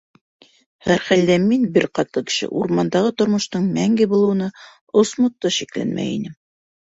Һәр 0.85 1.01
хәлдә, 1.07 1.35
мин, 1.49 1.65
бер 1.75 1.83
ҡатлы 1.99 2.23
кеше, 2.29 2.49
урмандағы 2.61 3.11
тормоштоң 3.21 3.67
мәңге 3.75 4.07
булыуына 4.13 4.49
осмот 5.03 5.37
та 5.45 5.55
шикләнмәй 5.59 6.15
инем. 6.17 6.35